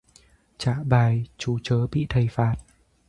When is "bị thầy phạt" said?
1.91-2.55